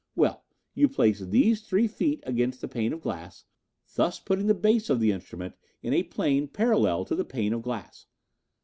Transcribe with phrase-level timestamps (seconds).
[0.15, 0.43] Well,
[0.73, 3.45] you place these three feet against the pane of glass,
[3.93, 7.61] thus putting the base of the instrument in a plane parallel to the pane of
[7.61, 8.07] glass.